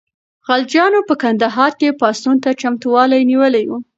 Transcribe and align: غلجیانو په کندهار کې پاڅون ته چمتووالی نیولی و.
غلجیانو 0.47 0.99
په 1.09 1.13
کندهار 1.21 1.71
کې 1.79 1.97
پاڅون 1.99 2.35
ته 2.43 2.49
چمتووالی 2.61 3.21
نیولی 3.31 3.63
و. 3.67 3.71